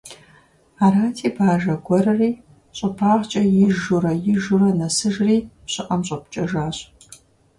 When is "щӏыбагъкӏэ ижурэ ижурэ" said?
2.77-4.69